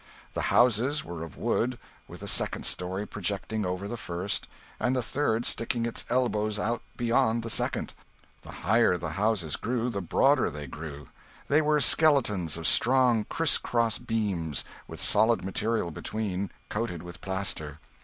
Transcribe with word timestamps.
The 0.33 0.41
houses 0.49 1.05
were 1.05 1.21
of 1.21 1.37
wood, 1.37 1.77
with 2.07 2.21
the 2.21 2.27
second 2.27 2.65
story 2.65 3.05
projecting 3.05 3.67
over 3.67 3.87
the 3.87 3.97
first, 3.97 4.47
and 4.79 4.95
the 4.95 5.03
third 5.03 5.45
sticking 5.45 5.85
its 5.85 6.05
elbows 6.09 6.57
out 6.57 6.81
beyond 6.97 7.43
the 7.43 7.51
second. 7.51 7.93
The 8.41 8.51
higher 8.65 8.97
the 8.97 9.09
houses 9.11 9.55
grew, 9.57 9.91
the 9.91 10.01
broader 10.01 10.49
they 10.49 10.65
grew. 10.65 11.05
They 11.49 11.61
were 11.61 11.79
skeletons 11.79 12.57
of 12.57 12.65
strong 12.65 13.25
criss 13.25 13.59
cross 13.59 13.99
beams, 13.99 14.65
with 14.87 14.99
solid 14.99 15.45
material 15.45 15.91
between, 15.91 16.49
coated 16.67 17.03
with 17.03 17.21
plaster. 17.21 17.79